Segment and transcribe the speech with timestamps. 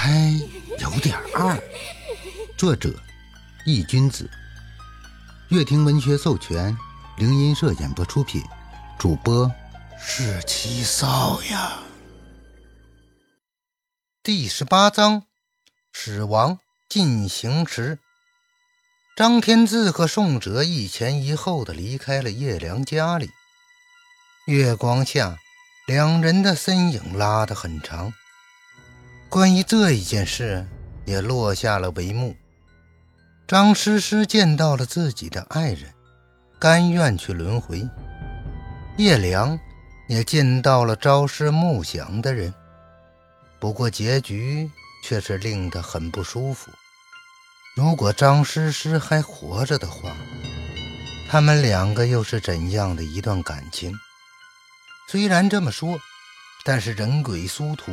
[0.00, 0.08] 差
[0.78, 1.60] 有点二。
[2.56, 2.94] 作者：
[3.66, 4.30] 易君子，
[5.48, 6.78] 乐亭文学授权，
[7.16, 8.40] 灵音社演播出品，
[8.96, 9.52] 主播
[9.98, 11.80] 是七少呀。
[14.22, 15.24] 第十八章：
[15.92, 17.98] 死亡进行时。
[19.16, 23.30] 张天志和宋哲一前一后的离开了叶良家里。
[24.46, 25.36] 月光下，
[25.88, 28.14] 两人的身影拉得很长。
[29.30, 30.66] 关于这一件事，
[31.04, 32.34] 也落下了帷幕。
[33.46, 35.92] 张诗诗见到了自己的爱人，
[36.58, 37.86] 甘愿去轮回；
[38.96, 39.58] 叶良
[40.08, 42.54] 也见到了朝思暮想的人。
[43.60, 44.70] 不过结局
[45.04, 46.70] 却是令他很不舒服。
[47.76, 50.16] 如果张诗诗还活着的话，
[51.28, 53.94] 他们两个又是怎样的一段感情？
[55.06, 55.98] 虽然这么说，
[56.64, 57.92] 但是人鬼殊途，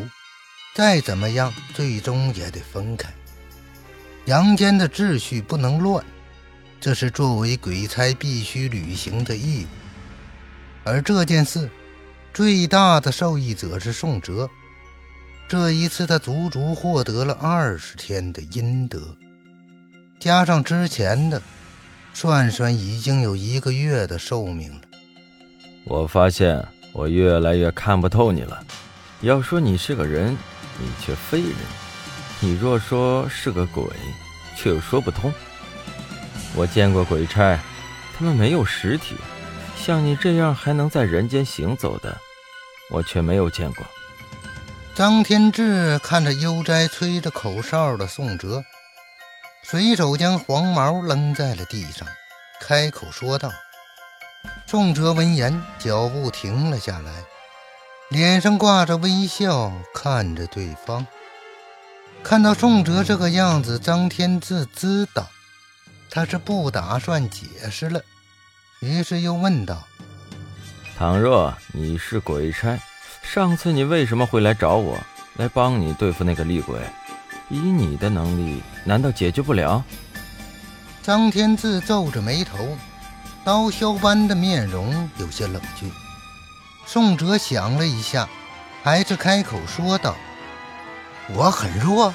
[0.75, 3.07] 再怎么样，最终也得分开。
[4.25, 6.03] 阳间的秩序不能乱，
[6.81, 9.67] 这是作为鬼差必须履行的义务。
[10.83, 11.69] 而这件事
[12.33, 14.49] 最大的受益者是宋哲，
[15.47, 19.15] 这一次他足足获得了二十天的阴德，
[20.19, 21.41] 加上之前的，
[22.13, 24.81] 算算已经有一个月的寿命了。
[25.85, 26.61] 我发现。
[26.97, 28.63] 我越来越看不透你了。
[29.19, 30.37] 要说你是个人，
[30.77, 31.53] 你却非人；
[32.39, 33.83] 你若说是个鬼，
[34.55, 35.33] 却又说不通。
[36.55, 37.59] 我见过鬼差，
[38.17, 39.15] 他们没有实体，
[39.77, 42.17] 像你这样还能在人间行走的，
[42.89, 43.85] 我却没有见过。
[44.93, 48.63] 张天志看着悠哉吹着口哨的宋哲，
[49.63, 52.07] 随手将黄毛扔在了地上，
[52.61, 53.51] 开口说道。
[54.67, 57.11] 宋哲闻言，脚步停了下来，
[58.09, 61.05] 脸上挂着微笑，看着对方。
[62.23, 65.27] 看到宋哲这个样子，张天志知道
[66.09, 68.01] 他是不打算解释了，
[68.79, 69.83] 于是又问道
[70.97, 72.79] ：“倘若你是鬼差，
[73.21, 74.97] 上次你为什么会来找我，
[75.35, 76.79] 来帮你对付那个厉鬼？
[77.49, 79.83] 以你的能力，难道解决不了？”
[81.01, 82.77] 张天志皱着眉头。
[83.43, 85.91] 刀削般的面容有些冷峻，
[86.85, 88.27] 宋哲想了一下，
[88.83, 90.15] 还是开口说道
[91.33, 92.13] ：“我很弱。”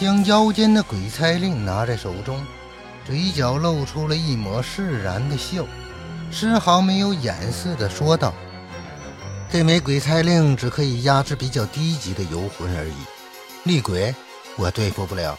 [0.00, 2.44] 将腰间的鬼差令拿在手中，
[3.04, 5.64] 嘴角露出了一抹释然的笑，
[6.30, 8.32] 丝毫没有掩饰的说道
[9.50, 12.94] ：“这枚鬼差令只可以压制比较低级的游魂而已，
[13.64, 14.14] 厉鬼
[14.56, 15.38] 我对付不了。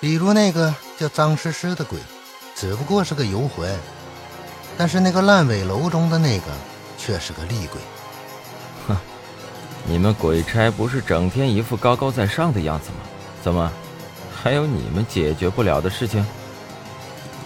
[0.00, 1.98] 比如那个叫张诗诗的鬼。”
[2.56, 3.76] 只不过是个游魂，
[4.78, 6.44] 但是那个烂尾楼中的那个
[7.04, 7.80] 却是个厉鬼。
[8.88, 8.96] 哼，
[9.84, 12.96] 你们鬼差不是整天一副高高在上的样子吗？
[13.42, 13.70] 怎么，
[14.34, 16.24] 还有你们解决不了的事情？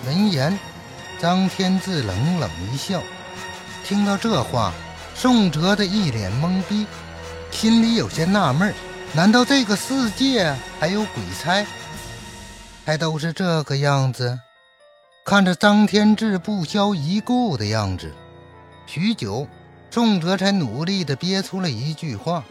[0.06, 0.56] 闻言，
[1.20, 3.02] 张天志冷冷一笑。
[3.84, 4.72] 听到这话，
[5.14, 6.86] 宋哲的一脸懵逼，
[7.50, 8.72] 心里有些纳闷：
[9.12, 11.66] 难道这个世界还有鬼差？
[12.84, 14.38] 还都是这个样子？
[15.24, 18.14] 看着张天志不消一顾的样子，
[18.90, 19.46] 许久，
[19.90, 22.42] 宋哲才努力地憋出了一句话：“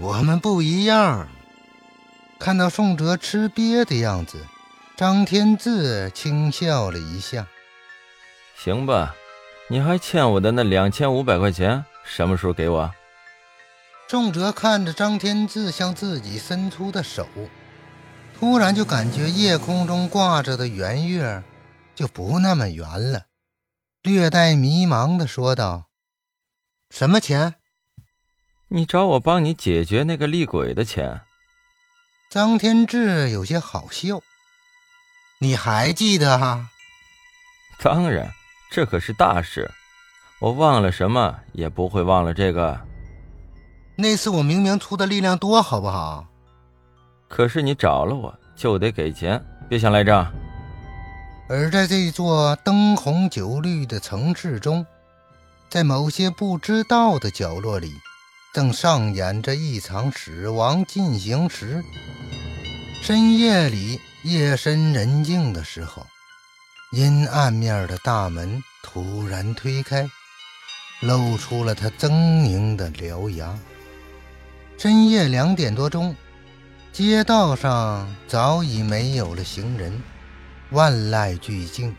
[0.00, 1.28] 我们不一样。”
[2.40, 4.38] 看到宋哲吃瘪的样子，
[4.96, 7.46] 张天志轻笑了一下
[8.56, 9.14] ：“行吧，
[9.68, 12.90] 你还欠我的那两千五百块钱，什么时候给我？”
[14.08, 17.28] 宋哲看着张天志向自己伸出的手，
[18.40, 21.42] 突然就感觉夜空中挂着的圆月。
[21.94, 23.24] 就不那么圆了，
[24.02, 25.88] 略带迷茫的说道
[26.88, 27.56] ：“什么钱？
[28.68, 31.22] 你找我帮你解决那个厉鬼的钱？”
[32.30, 34.20] 张天志有些好笑
[35.40, 36.68] ：“你还记得哈
[37.82, 38.30] ？”“当然，
[38.70, 39.68] 这可是大事，
[40.40, 42.80] 我忘了什么也不会忘了这个。
[43.96, 46.24] 那次我明明出的力量多，好不好？
[47.28, 50.32] 可是你找了我，就得给钱，别想赖账。”
[51.50, 54.84] 而在这座灯红酒绿的城市中，
[55.70, 57.94] 在某些不知道的角落里，
[58.52, 61.82] 正上演着一场死亡进行时。
[63.00, 66.06] 深夜里，夜深人静的时候，
[66.92, 70.06] 阴暗面的大门突然推开，
[71.00, 73.58] 露出了他狰狞的獠牙。
[74.76, 76.14] 深夜两点多钟，
[76.92, 79.98] 街道上早已没有了行人。
[80.70, 81.94] 万籁俱静。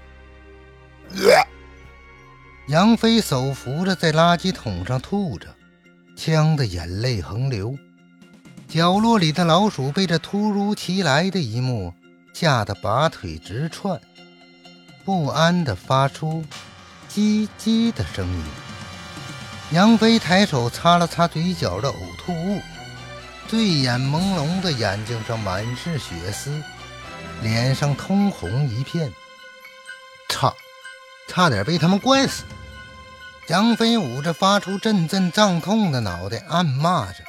[2.67, 5.55] 杨飞手扶着在垃圾桶上吐着，
[6.15, 7.75] 呛得眼泪横流。
[8.67, 11.91] 角落里的老鼠被这突如其来的一幕
[12.33, 13.99] 吓得拔腿直窜，
[15.03, 16.45] 不安地发出
[17.11, 18.43] “叽叽”的声音。
[19.71, 22.61] 杨飞抬手擦了擦嘴角的呕吐物，
[23.47, 26.61] 醉眼朦胧的眼睛上满是血丝，
[27.41, 29.11] 脸上通红一片。
[30.29, 30.55] 操！
[31.27, 32.43] 差点被他们灌死！
[33.49, 37.23] 杨飞捂着发出阵阵胀痛的脑袋，暗骂着。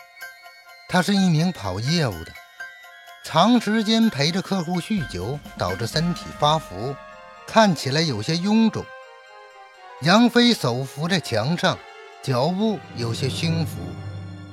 [0.89, 2.33] 他是一名跑业务的，
[3.25, 6.97] 长时间陪着客户酗酒，导致身体发福，
[7.47, 8.85] 看起来有些臃肿。
[10.01, 11.79] 杨飞手扶在墙上，
[12.23, 13.77] 脚步有些轻浮。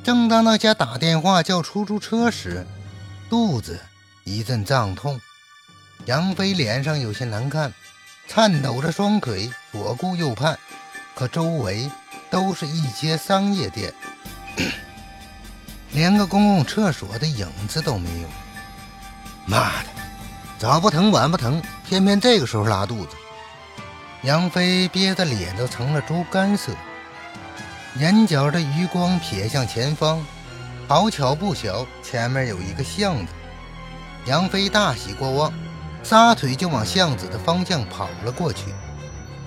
[0.04, 2.66] 正当那家打电话叫出租车时，
[3.30, 3.80] 肚子
[4.26, 5.20] 一阵胀痛，
[6.08, 7.72] 杨飞脸上有些难看。
[8.30, 10.58] 颤抖着双腿，左顾右盼，
[11.16, 11.90] 可周围
[12.30, 13.94] 都是一些商业店，
[15.92, 18.28] 连个公共厕所的影子都没有。
[19.46, 19.90] 妈的，
[20.60, 23.16] 早不疼晚不疼，偏偏这个时候拉肚子。
[24.24, 26.74] 杨飞憋得脸都成了猪肝色，
[27.96, 30.22] 眼角的余光瞥向前方，
[30.86, 33.32] 好巧不巧，前面有一个巷子。
[34.26, 35.54] 杨飞大喜过望。
[36.10, 38.74] 撒腿就往巷子的方向跑了过去。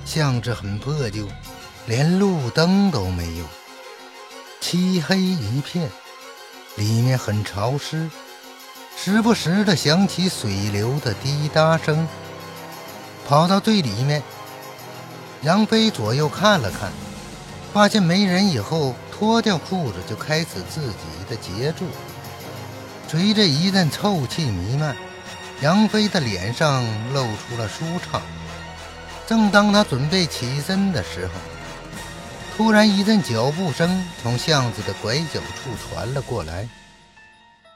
[0.04, 1.26] 巷子很破旧，
[1.86, 3.46] 连路灯都没有，
[4.60, 5.88] 漆黑一片，
[6.76, 8.10] 里面很潮湿，
[8.94, 12.06] 时不时的响起水流的滴答声。
[13.26, 14.22] 跑到最里面，
[15.40, 16.92] 杨飞左右看了看，
[17.72, 21.88] 发现没人以后，脱掉裤子就开始自己的杰作。
[23.08, 24.94] 随着一阵臭气弥漫。
[25.62, 28.22] 杨飞的脸上露出了舒畅。
[29.26, 31.32] 正当他准备起身的时候，
[32.56, 36.68] 突然一阵脚步声从巷子的拐角处传了过来，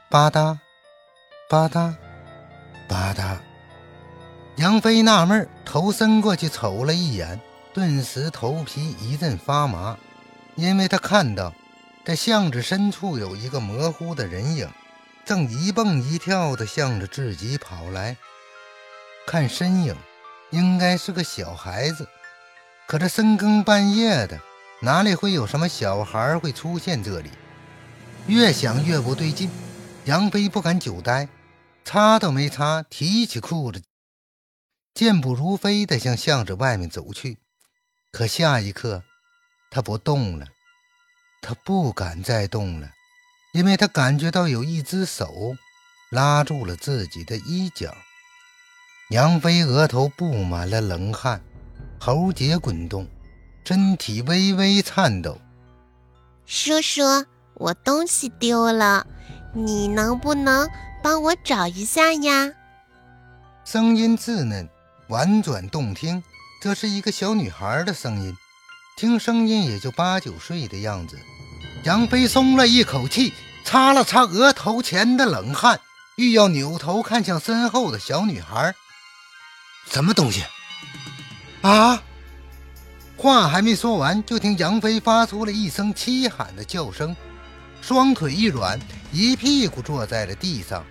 [0.08, 0.58] 吧嗒，
[1.48, 1.94] 吧嗒，
[2.88, 3.36] 吧嗒。
[4.56, 7.40] 杨飞纳闷，头伸过去瞅了一眼，
[7.72, 9.96] 顿时头皮一阵发麻，
[10.54, 11.52] 因为他看到
[12.04, 14.68] 在巷子深处有一个模糊的人影。
[15.24, 18.16] 正一蹦一跳地向着自己跑来，
[19.26, 19.96] 看身影，
[20.50, 22.06] 应该是个小孩子。
[22.86, 24.38] 可这深更半夜的，
[24.82, 27.30] 哪里会有什么小孩会出现这里？
[28.26, 29.50] 越想越不对劲，
[30.04, 31.28] 杨飞不敢久待，
[31.84, 33.82] 擦都没擦，提起裤子，
[34.92, 37.38] 健步如飞地向巷子外面走去。
[38.12, 39.02] 可下一刻，
[39.70, 40.46] 他不动了，
[41.40, 42.90] 他不敢再动了。
[43.54, 45.54] 因为他感觉到有一只手
[46.10, 47.94] 拉住了自己的衣角，
[49.10, 51.40] 杨飞额头布满了冷汗，
[52.00, 53.06] 喉结滚动，
[53.64, 55.40] 身体微微颤抖。
[56.44, 57.02] 叔叔，
[57.54, 59.06] 我东西丢了，
[59.52, 60.68] 你能不能
[61.00, 62.52] 帮我找一下呀？
[63.64, 64.68] 声音稚嫩，
[65.08, 66.24] 婉转动听，
[66.60, 68.36] 这是一个小女孩的声音，
[68.96, 71.16] 听声音也就八九岁的样子。
[71.84, 73.32] 杨飞松了一口气，
[73.64, 75.80] 擦了擦额头前的冷汗，
[76.16, 78.74] 欲要扭头看向身后的小女孩。
[79.90, 80.44] 什么东西？
[81.62, 82.02] 啊！
[83.16, 87.16] 话还没说完，就听杨飞发出了一声凄喊的叫声，
[87.80, 88.78] 双腿一软，
[89.12, 90.84] 一屁股坐在了地上。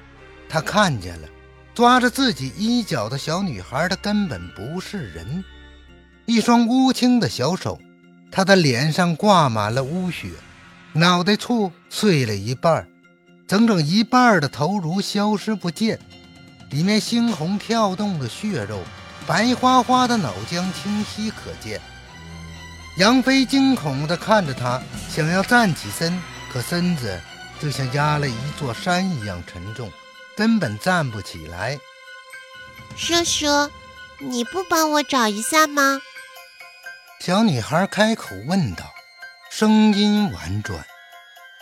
[0.49, 1.27] 他看见了
[1.75, 5.43] 抓着自己衣角的小女孩，她根本不是人，
[6.25, 7.79] 一双乌青的小手，
[8.31, 10.31] 她的脸上挂满了污血。
[10.95, 12.87] 脑袋处碎了一半，
[13.47, 15.99] 整整一半的头颅消失不见，
[16.69, 18.79] 里面猩红跳动的血肉，
[19.25, 21.81] 白花花的脑浆清晰可见。
[22.97, 26.21] 杨飞惊恐地看着他，想要站起身，
[26.51, 27.19] 可身子
[27.59, 29.91] 就像压了一座山一样沉重，
[30.37, 31.79] 根本站不起来。
[32.95, 33.47] 叔叔，
[34.19, 35.99] 你不帮我找一下吗？
[37.19, 38.85] 小女孩开口问道。
[39.55, 40.83] 声音婉转，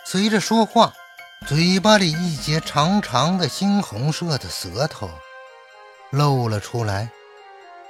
[0.06, 0.94] 随着说话，
[1.46, 5.10] 嘴巴里一截长长的猩红色的舌头
[6.08, 7.10] 露了出来，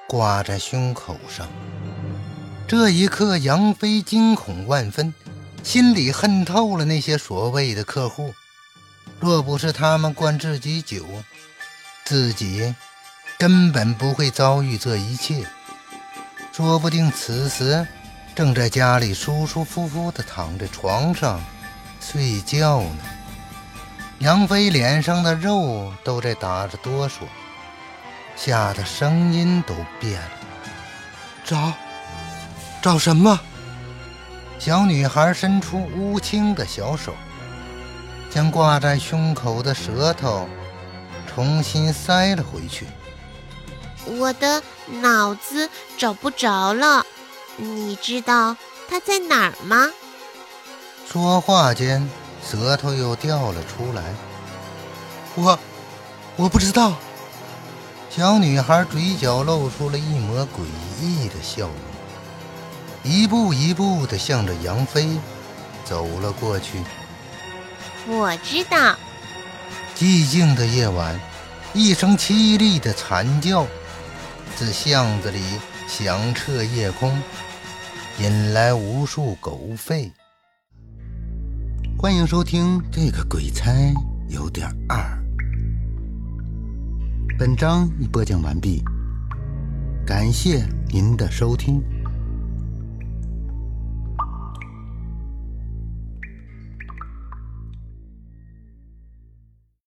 [0.09, 1.49] 挂在胸口上。
[2.67, 5.15] 这一刻，杨飞惊恐万分，
[5.63, 8.35] 心里恨透了那些所谓的客户。
[9.21, 11.07] 若不是他们灌自己酒，
[12.05, 12.75] 自己
[13.39, 15.47] 根本不会遭遇这一切。
[16.51, 17.87] 说不定此时。
[18.35, 21.41] 正在家里舒舒服服地躺在床上
[22.01, 22.99] 睡觉呢。
[24.21, 27.25] 杨飞脸上的肉都在打着哆嗦，
[28.37, 30.31] 吓得声音都变了。
[31.45, 31.73] 找，
[32.81, 33.39] 找什么？
[34.59, 37.15] 小女孩伸出乌青的小手，
[38.31, 40.49] 将挂在胸口的舌头
[41.27, 42.87] 重新塞了回去。
[44.07, 44.63] 我的
[45.01, 47.05] 脑子找不着了，
[47.57, 48.57] 你知道
[48.89, 49.91] 它在哪儿吗？
[51.09, 52.09] 说话间，
[52.43, 54.03] 舌头又掉了出来。
[55.35, 55.59] 我，
[56.37, 56.95] 我不知道。
[58.11, 60.65] 小女孩嘴角露出了一抹诡
[61.01, 61.75] 异的笑容，
[63.03, 65.19] 一步一步地向着杨飞
[65.85, 66.83] 走了过去。
[68.07, 68.97] 我知道。
[69.97, 71.19] 寂静的夜晚，
[71.73, 73.67] 一声凄厉的惨叫
[74.57, 75.41] 自巷子里
[75.87, 77.13] 响彻夜空，
[78.21, 80.11] 引来无数狗吠。
[81.99, 83.73] 欢迎收听《这个鬼差
[84.29, 84.97] 有点二》。
[87.39, 88.83] 本章已播讲完毕，
[90.07, 91.83] 感谢您的收听。